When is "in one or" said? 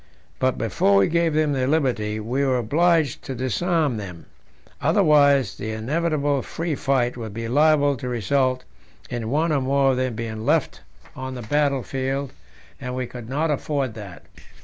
9.11-9.61